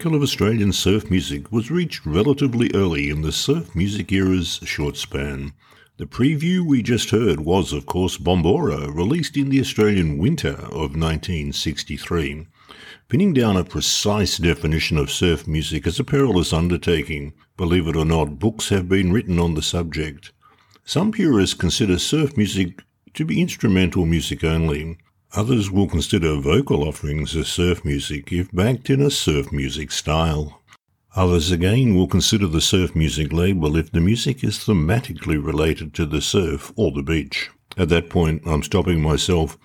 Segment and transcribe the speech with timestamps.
[0.00, 4.96] pinnacle of Australian surf music was reached relatively early in the surf music era's short
[4.96, 5.52] span.
[5.98, 10.96] The preview we just heard was, of course, Bombora, released in the Australian winter of
[10.96, 12.46] 1963.
[13.10, 17.34] Pinning down a precise definition of surf music is a perilous undertaking.
[17.58, 20.32] Believe it or not, books have been written on the subject.
[20.82, 22.80] Some purists consider surf music
[23.12, 24.96] to be instrumental music only.
[25.34, 30.60] Others will consider vocal offerings as surf music if backed in a surf music style.
[31.14, 36.04] Others again will consider the surf music label if the music is thematically related to
[36.04, 37.48] the surf or the beach.
[37.76, 39.56] At that point, I'm stopping myself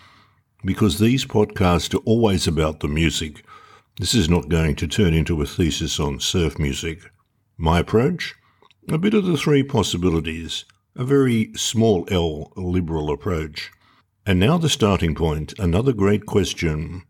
[0.63, 3.43] because these podcasts are always about the music.
[3.99, 7.11] This is not going to turn into a thesis on surf music.
[7.58, 8.36] My approach?
[8.89, 13.71] A bit of the three possibilities, a very small L liberal approach.
[14.28, 17.04] And now the starting point, another great question.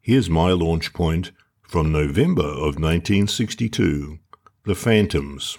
[0.00, 1.30] Here's my launch point
[1.68, 4.18] from November of 1962
[4.64, 5.58] The Phantoms.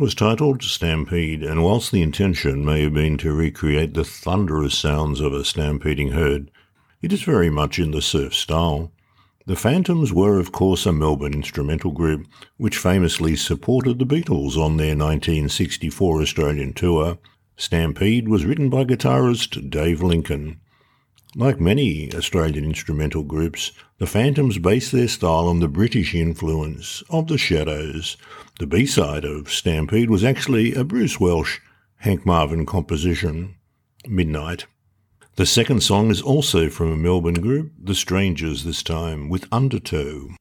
[0.00, 5.20] Was titled Stampede, and whilst the intention may have been to recreate the thunderous sounds
[5.20, 6.50] of a stampeding herd,
[7.02, 8.92] it is very much in the surf style.
[9.44, 14.78] The Phantoms were, of course, a Melbourne instrumental group which famously supported the Beatles on
[14.78, 17.18] their 1964 Australian tour.
[17.58, 20.60] Stampede was written by guitarist Dave Lincoln.
[21.36, 27.26] Like many Australian instrumental groups, the Phantoms base their style on the British influence of
[27.26, 28.16] the Shadows.
[28.60, 31.62] The B-side of Stampede was actually a Bruce Welch,
[32.00, 33.54] Hank Marvin composition,
[34.06, 34.66] Midnight.
[35.36, 40.34] The second song is also from a Melbourne group, The Strangers this time, with Undertow.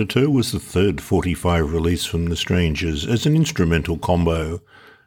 [0.00, 4.62] Undertow was the third 45 release from The Strangers as an instrumental combo,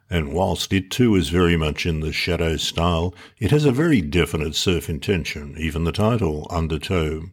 [0.08, 4.00] and whilst it too is very much in the Shadow style, it has a very
[4.00, 7.24] definite surf intention, even the title, Undertow.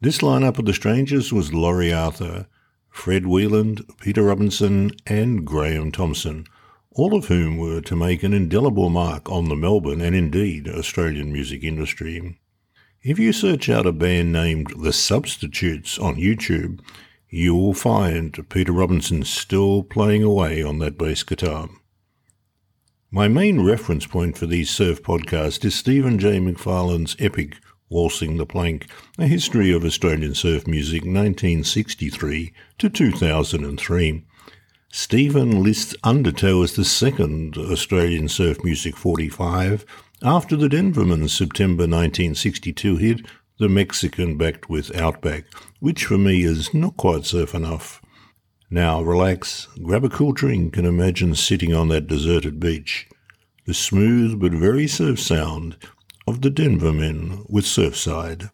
[0.00, 2.46] This lineup of The Strangers was Laurie Arthur,
[2.90, 6.44] Fred Wheeland, Peter Robinson, and Graham Thompson,
[6.92, 11.32] all of whom were to make an indelible mark on the Melbourne and indeed Australian
[11.32, 12.38] music industry.
[13.02, 16.80] If you search out a band named The Substitutes on YouTube,
[17.28, 21.68] you will find Peter Robinson still playing away on that bass guitar.
[23.08, 26.40] My main reference point for these surf podcasts is Stephen J.
[26.40, 27.58] McParland's epic
[27.88, 34.24] Waltzing the Plank, A History of Australian Surf Music 1963 to 2003.
[34.90, 39.86] Stephen lists Undertow as the second Australian surf music 45
[40.22, 43.26] after the Denvermen's September 1962 hit,
[43.58, 45.44] The Mexican Backed with Outback,
[45.78, 48.02] which for me is not quite surf enough.
[48.70, 53.08] Now relax, grab a cool drink, and imagine sitting on that deserted beach.
[53.66, 55.76] The smooth but very surf sound
[56.26, 58.50] of the Denvermen with Surfside.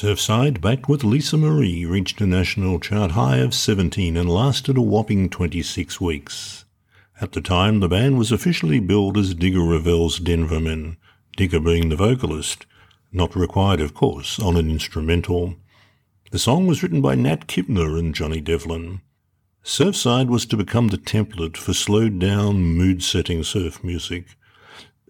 [0.00, 4.80] Surfside, backed with Lisa Marie, reached a national chart high of 17 and lasted a
[4.80, 6.64] whopping 26 weeks.
[7.20, 10.96] At the time, the band was officially billed as Digger Revell's Denvermen,
[11.36, 12.64] Digger being the vocalist,
[13.12, 15.56] not required, of course, on an instrumental.
[16.30, 19.02] The song was written by Nat Kipner and Johnny Devlin.
[19.62, 24.28] Surfside was to become the template for slowed down, mood setting surf music.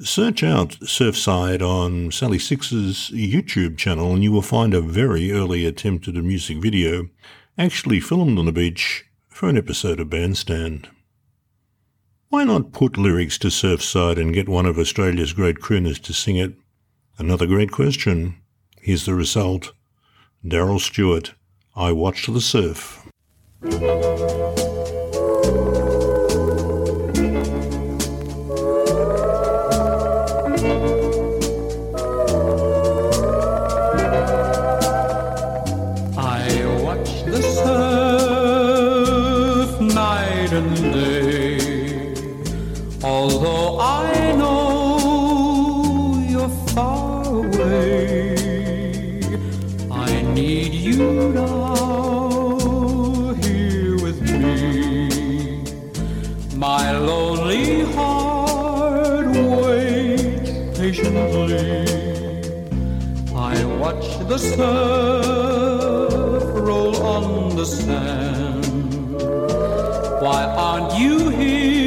[0.03, 5.67] Search out Surfside on Sally Six's YouTube channel and you will find a very early
[5.67, 7.11] attempt at a music video,
[7.59, 10.89] actually filmed on the beach for an episode of Bandstand.
[12.31, 16.37] Why not put lyrics to Surfside and get one of Australia's great crooners to sing
[16.37, 16.55] it?
[17.19, 18.41] Another great question.
[18.81, 19.75] Here's the result.
[20.43, 21.35] Daryl Stewart,
[21.77, 23.07] I Watched the Surf.
[50.41, 55.65] Need you now here with me.
[56.57, 61.67] My lonely heart waits patiently.
[63.51, 68.65] I watch the surf roll on the sand.
[70.25, 71.80] Why aren't you here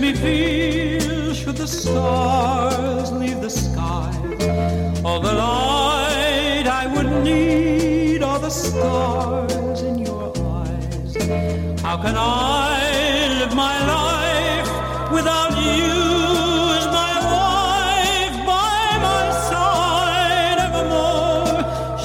[0.00, 4.10] me feel should the stars leave the sky
[5.04, 11.14] all the light I would need are the stars in your eyes.
[11.82, 14.68] How can I live my life
[15.10, 15.92] without you
[16.78, 21.62] as my wife by my side evermore?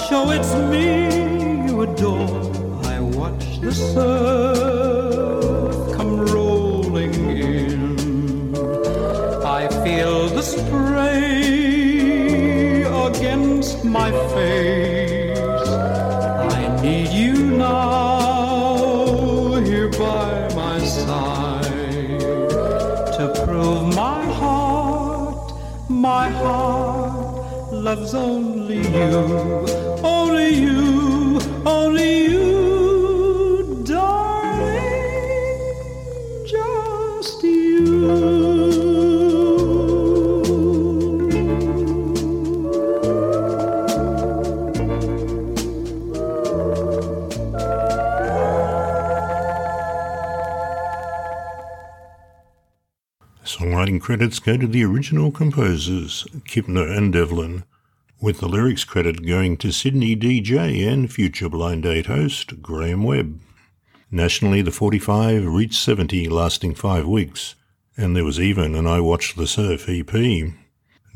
[0.07, 2.41] Show it's me you adore.
[2.85, 4.84] I watch the surf
[13.85, 15.69] my face.
[16.57, 22.19] I need you now here by my side
[23.17, 25.53] to prove my heart,
[25.89, 29.67] my heart loves only you,
[54.05, 57.63] credits go to the original composers, Kipner and Devlin,
[58.21, 63.39] with the lyrics credit going to Sydney DJ and future Blind Date host Graham Webb.
[64.11, 67.55] Nationally, the 45 reached 70, lasting five weeks,
[67.97, 70.05] and there was even an I Watched the Surf EP.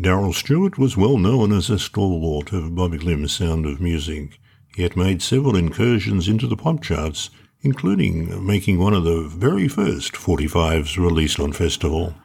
[0.01, 4.39] Daryl Stewart was well known as a stalwart of Bobby Limb's sound of music,
[4.75, 7.29] yet made several incursions into the pop charts,
[7.61, 12.15] including making one of the very first 45s released on festival,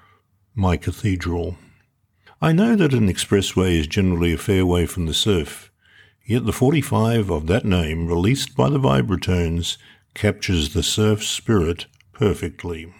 [0.56, 1.58] My Cathedral.
[2.40, 5.72] I know that an expressway is generally a fair way from the surf,
[6.24, 9.78] yet the 45 of that name, released by the Vibratones,
[10.14, 12.94] captures the surf spirit perfectly.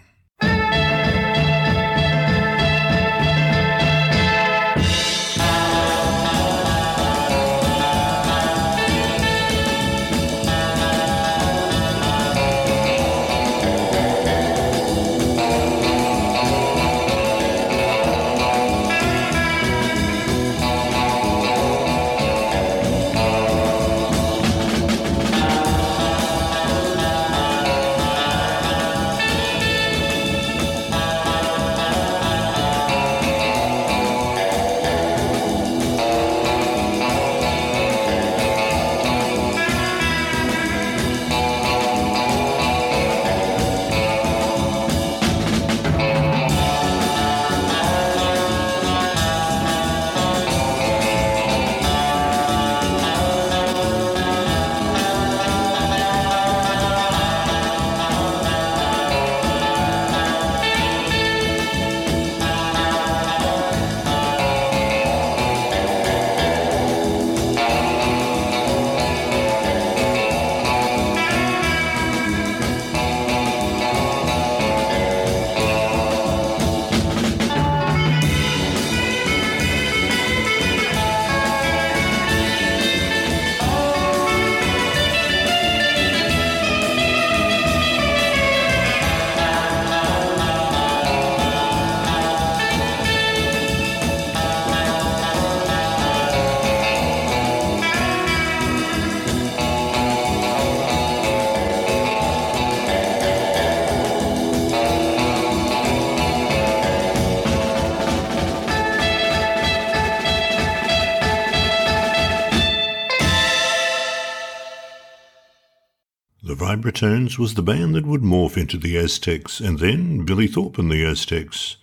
[116.45, 120.77] The Vibratones was the band that would morph into the Aztecs, and then Billy Thorpe
[120.77, 121.77] and the Aztecs.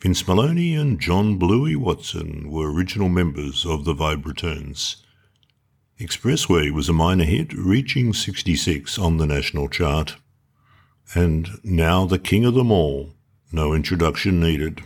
[0.00, 4.96] Vince Melouney and John Bluey Watson were original members of the Vibratones.
[6.00, 10.16] Expressway was a minor hit, reaching 66 on the national chart.
[11.14, 13.14] And now the king of them all,
[13.52, 14.82] no introduction needed.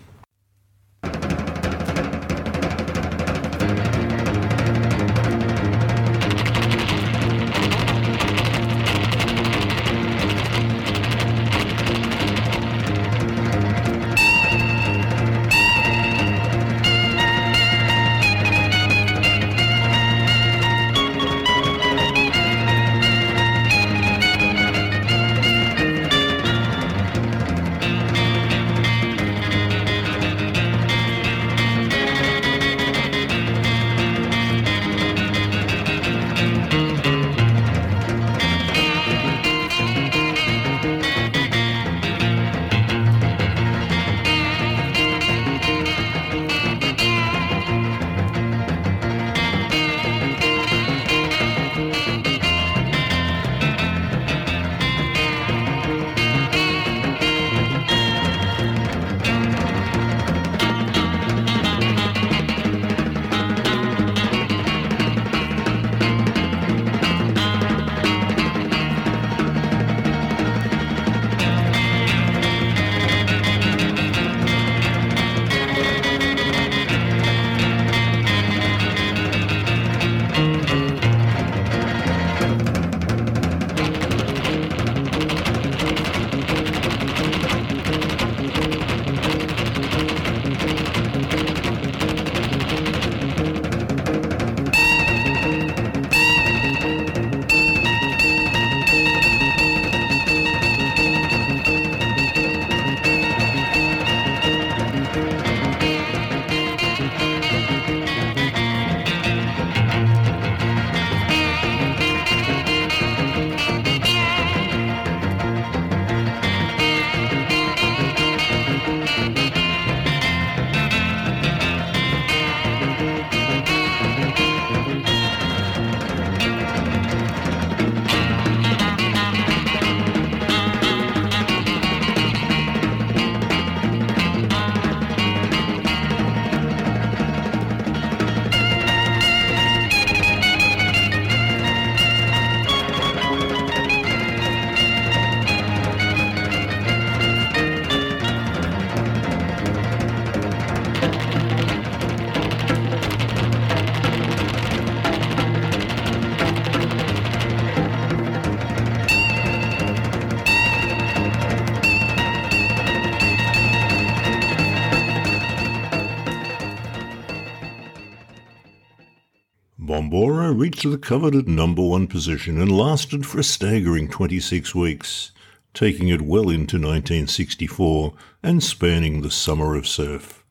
[170.53, 175.33] Reached the coveted number one position and lasted for a staggering 26 weeks,
[175.73, 178.13] taking it well into 1964
[178.43, 180.45] and spanning the summer of surf.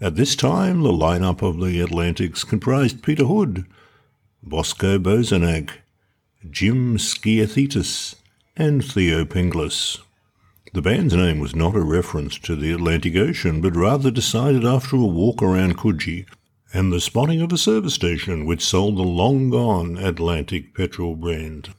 [0.00, 3.66] At this time, the lineup of the Atlantics comprised Peter Hood,
[4.44, 5.70] Bosco Bozanic,
[6.48, 8.14] Jim Skiathetis,
[8.56, 9.98] and Theo Penglis.
[10.72, 14.94] The band's name was not a reference to the Atlantic Ocean, but rather decided after
[14.94, 16.26] a walk around Coogee
[16.72, 21.74] and the spotting of a service station which sold the long gone Atlantic petrol brand.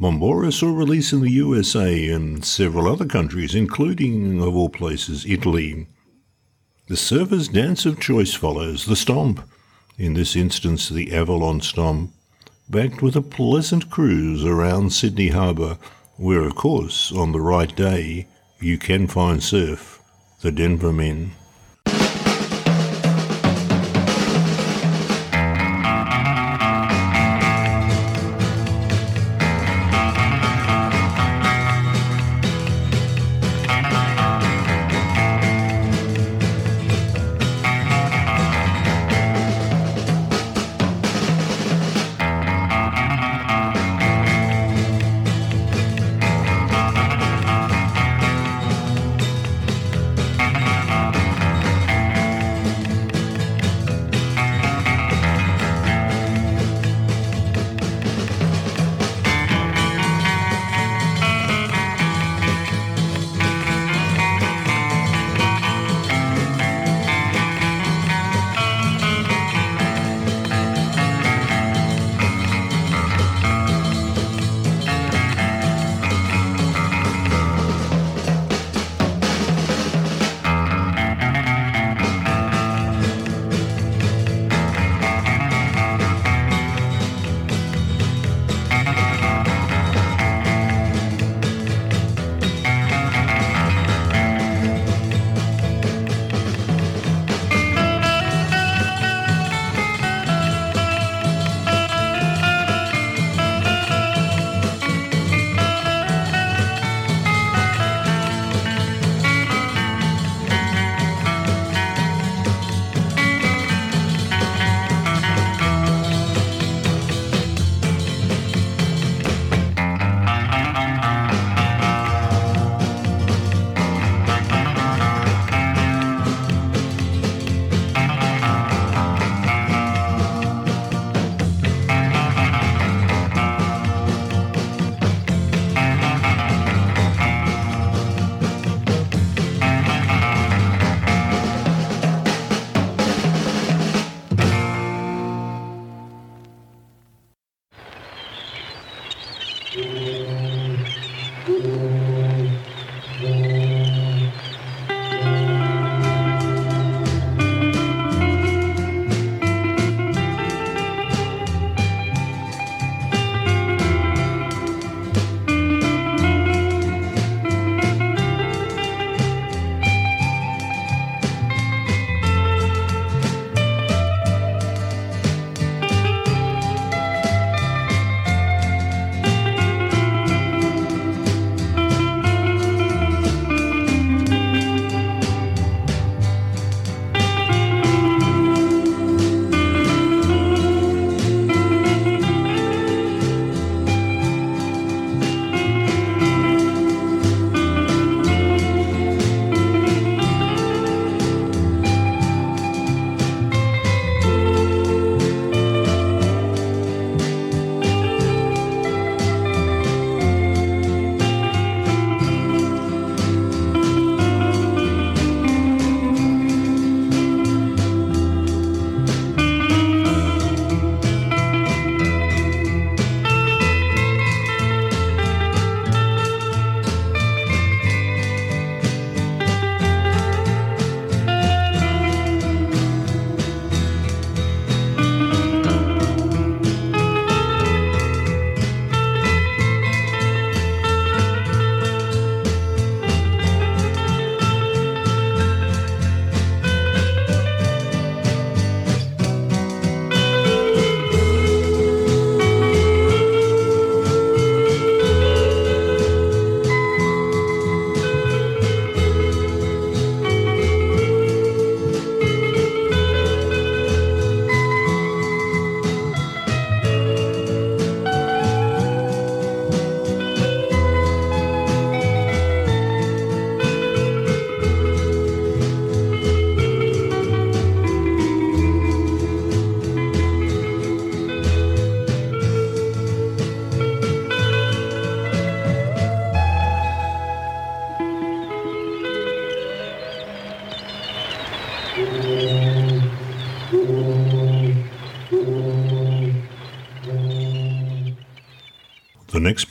[0.00, 5.86] Bombora saw release in the USA and several other countries, including, of all places, Italy.
[6.88, 9.42] The surfer's dance of choice follows the stomp,
[9.98, 12.12] in this instance the Avalon stomp,
[12.68, 15.78] backed with a pleasant cruise around Sydney Harbour,
[16.16, 18.26] where, of course, on the right day,
[18.60, 20.00] you can find surf,
[20.42, 21.30] the Denvermen.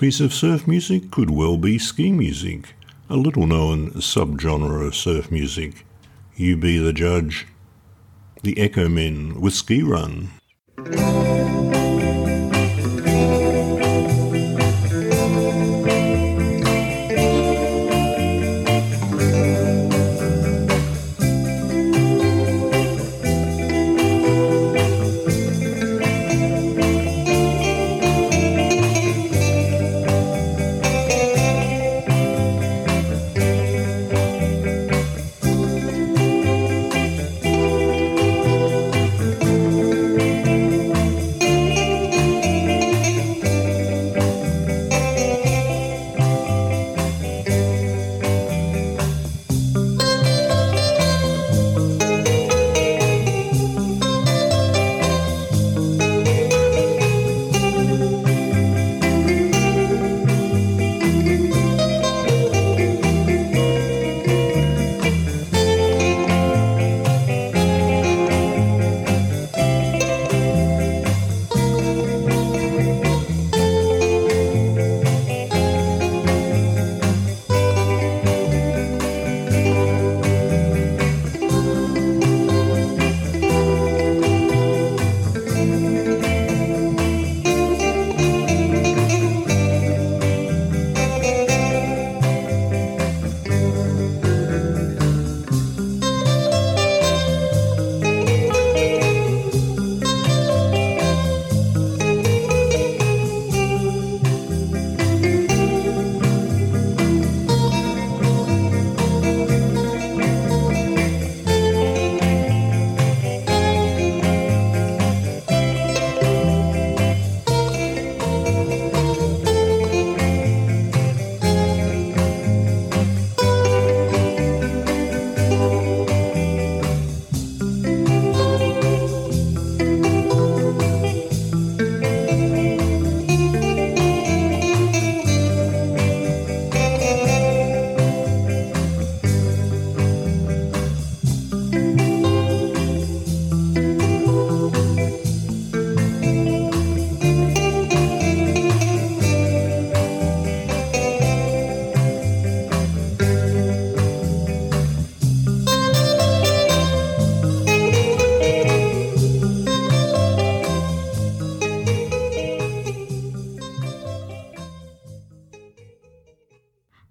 [0.06, 2.76] Piece of surf music could well be ski music,
[3.10, 5.84] a little known subgenre of surf music.
[6.36, 7.48] You be the judge.
[8.44, 10.30] The Echo Men with Ski Run.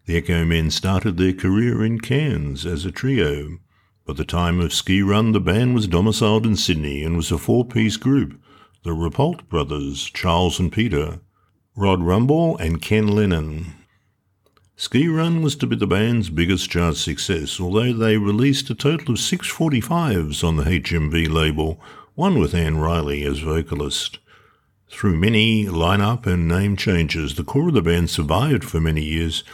[0.06, 3.58] The Echo Men started their career in Cairns as a trio.
[4.06, 7.38] By the time of Ski Run, the band was domiciled in Sydney and was a
[7.38, 8.38] four piece group
[8.82, 11.20] the Rapult brothers, Charles and Peter,
[11.74, 13.72] Rod Rumball, and Ken Lennon.
[14.76, 19.14] Ski Run was to be the band's biggest chart success, although they released a total
[19.14, 21.80] of six 45s on the HMV label,
[22.14, 24.18] one with Anne Riley as vocalist.
[24.90, 29.44] Through many line-up and name changes, the core of the band survived for many years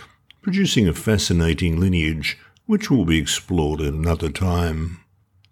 [0.42, 5.00] producing a fascinating lineage which will be explored at another time.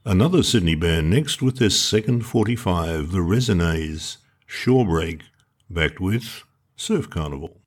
[0.04, 5.22] Another Sydney band next with their second 45, the Resonets, Shorebreak,
[5.68, 6.42] backed with
[6.76, 7.58] Surf Carnival.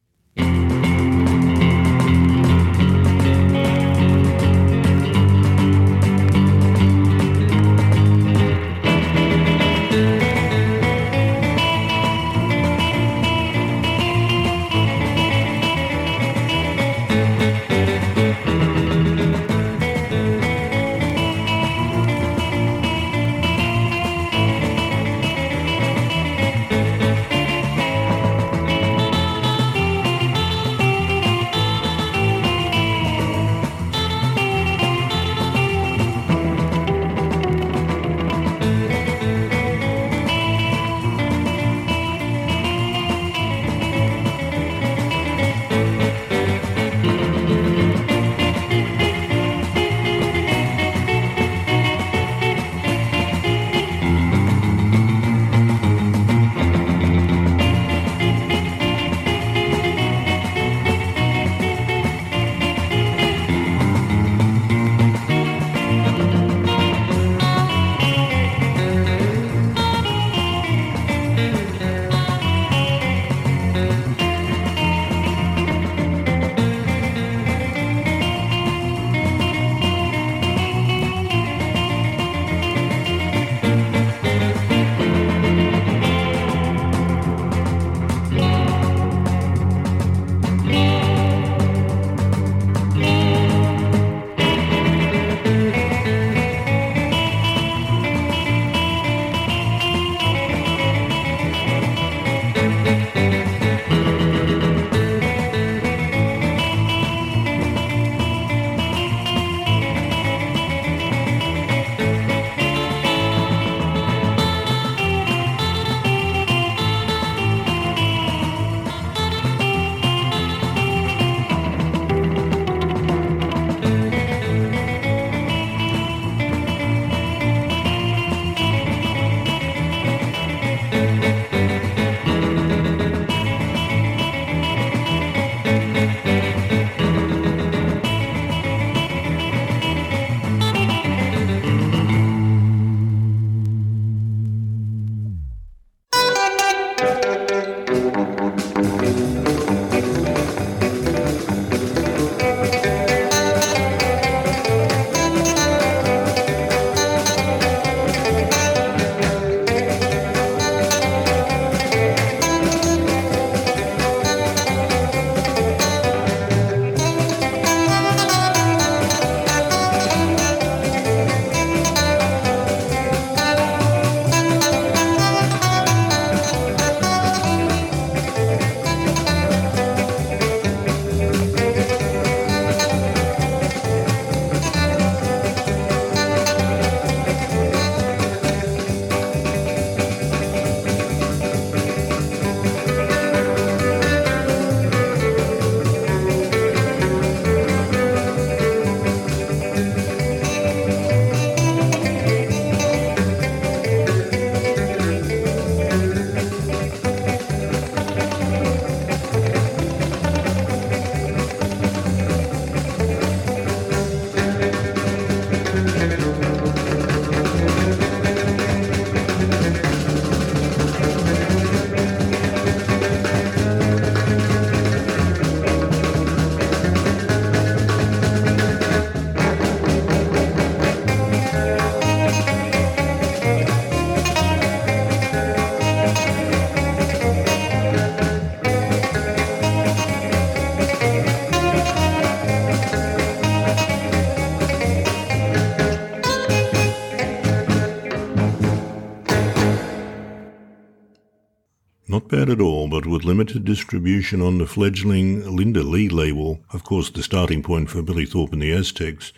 [252.52, 257.24] At all, but with limited distribution on the fledgling Linda Lee label, of course the
[257.24, 259.32] starting point for Billy Thorpe and the Aztecs,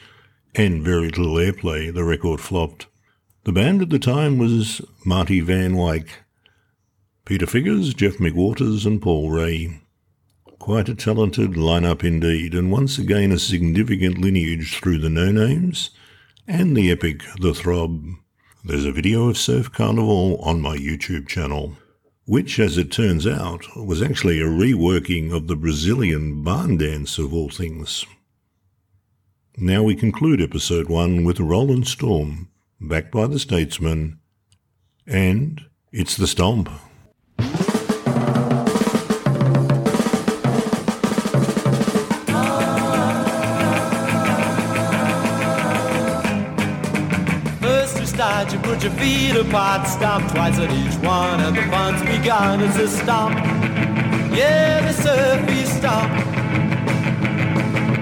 [0.55, 2.87] and very little airplay, the record flopped.
[3.43, 6.23] The band at the time was Marty Van Wyck,
[7.25, 9.81] Peter Figures, Jeff McWaters, and Paul Ray.
[10.59, 15.91] Quite a talented lineup indeed, and once again a significant lineage through the No Names
[16.47, 18.03] and the epic The Throb.
[18.63, 21.77] There's a video of Surf Carnival on my YouTube channel
[22.25, 27.33] which, as it turns out, was actually a reworking of the Brazilian barn dance of
[27.33, 28.05] all things.
[29.57, 34.19] Now we conclude episode one with Roland Storm, backed by the Statesmen,
[35.05, 36.69] and it's the Stomp.
[48.73, 52.59] Put your feet apart, stomp twice at each one, and the fun's begun.
[52.59, 53.35] It's a stomp,
[54.35, 56.11] yeah, the surfy stomp.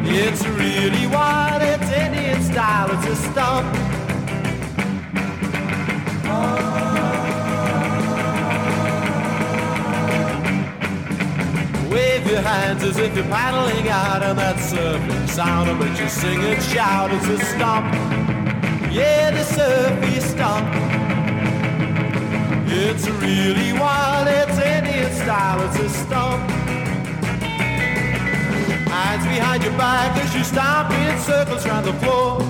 [0.05, 3.67] It's really wild, it's Indian style, it's a stomp.
[11.91, 16.39] Wave your hands as if you're paddling out, and that surfing sound make you sing
[16.39, 17.11] and shout.
[17.11, 18.10] It's a stomp.
[18.91, 20.67] Yeah, the surfy stomp.
[22.67, 26.49] It's really wild, it's Indian style, it's a stomp.
[28.89, 32.41] Hands behind your back as you stomp in circles round the floor.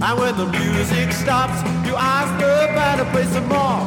[0.00, 3.82] And when the music stops, you ask the band to play some more.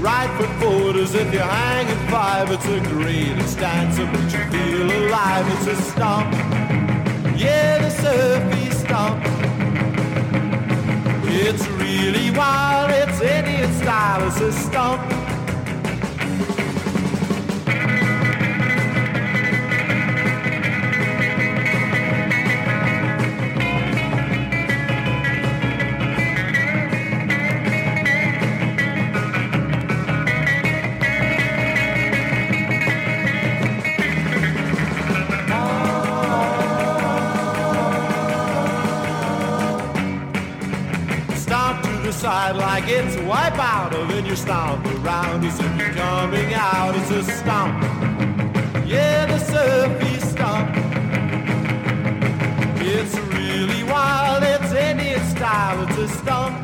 [0.00, 2.50] Right foot forward as if you're hanging five.
[2.50, 5.44] It's a greatest dance that makes you feel alive.
[5.58, 6.32] It's a stomp.
[7.36, 9.22] Yeah, surfy stomp.
[11.24, 15.17] It's really wild, it's Indian style, it's a stomp.
[42.90, 46.96] It's a wipeout, or then you stomp around if you're coming out.
[46.96, 47.82] It's a stomp.
[48.86, 50.70] Yeah, the surfy stomp.
[52.80, 56.56] It's really wild, it's Indian style, it's a stomp.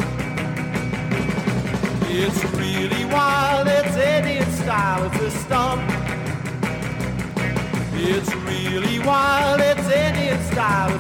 [2.09, 5.83] It's really wild, it's Indian style, it's a stomp.
[7.93, 10.91] It's really wild, it's Indian style,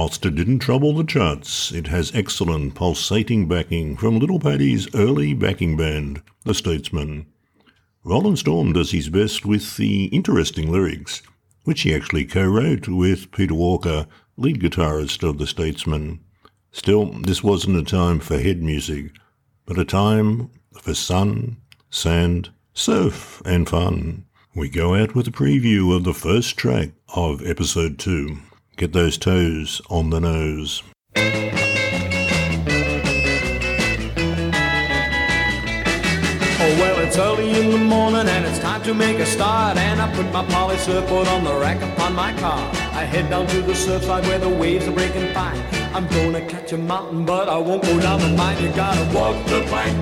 [0.00, 5.34] Whilst it didn't trouble the charts, it has excellent pulsating backing from Little Pattie's early
[5.34, 7.26] backing band, The Statesmen.
[8.02, 11.20] Roland Storm does his best with the interesting lyrics,
[11.64, 14.06] which he actually co-wrote with Peter Walker,
[14.38, 16.20] lead guitarist of The Statesmen.
[16.72, 19.12] Still, this wasn't a time for head music,
[19.66, 21.58] but a time for sun,
[21.90, 24.24] sand, surf, and fun.
[24.54, 28.38] We go out with a preview of the first track of episode 2.
[28.80, 30.82] Get those toes on the nose.
[31.14, 31.20] Oh,
[36.80, 39.76] well, it's early in the morning and it's time to make a start.
[39.76, 42.70] And I put my poly surfboard on the rack upon my car.
[42.92, 45.62] I head down to the surfside where the waves are breaking fine.
[45.92, 48.62] I'm gonna catch a mountain, but I won't go down the mine.
[48.62, 49.94] You gotta walk the plank,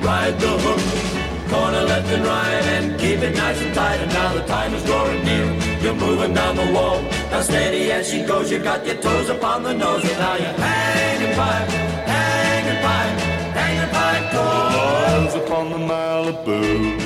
[0.00, 1.21] ride the hook,
[1.52, 4.00] corner left and right, and keep it nice and tight.
[4.04, 5.46] And now the time is drawing near.
[5.82, 7.02] You're moving down the wall.
[7.30, 10.02] Now steady as she goes, you got your toes upon the nose.
[10.10, 11.68] And now you're hanging pipe,
[12.16, 13.16] hanging pipe,
[13.60, 17.01] hanging pipe, toes upon the Malibu.